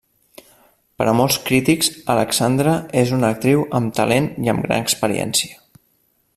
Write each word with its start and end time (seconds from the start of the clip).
Per 1.01 1.05
a 1.11 1.13
molts 1.17 1.37
crítics 1.49 1.91
Alexandra 2.15 2.73
és 3.03 3.13
una 3.19 3.31
actriu 3.37 3.63
amb 3.81 3.95
talent 4.01 4.33
i 4.47 4.53
amb 4.55 4.67
gran 4.69 4.85
experiència. 4.89 5.83